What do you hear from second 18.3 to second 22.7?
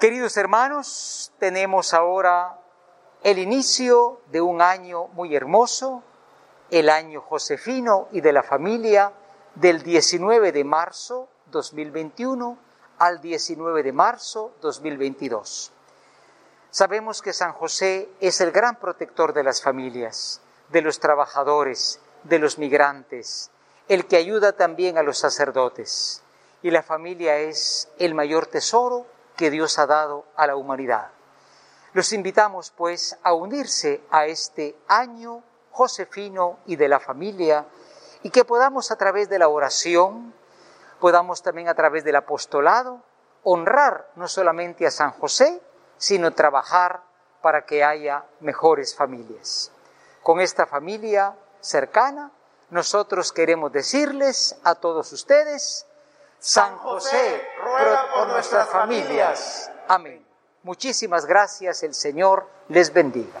el gran protector de las familias, de los trabajadores, de los